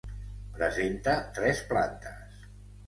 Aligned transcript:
Presenta 0.55 1.15
tres 1.39 1.63
plantes. 1.75 2.45